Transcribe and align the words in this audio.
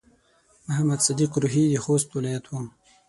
محمد 0.67 0.99
صديق 1.07 1.31
روهي 1.43 1.63
د 1.69 1.73
خوست 1.83 2.07
ولايت 2.11 2.45
و. 2.47 2.53